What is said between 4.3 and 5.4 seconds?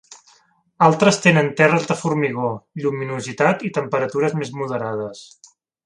més moderades.